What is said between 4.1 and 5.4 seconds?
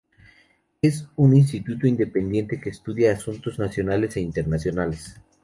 e internacionales.